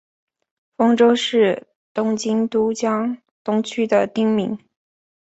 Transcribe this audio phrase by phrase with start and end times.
[0.75, 4.57] 丰洲是东京都江东区的町名。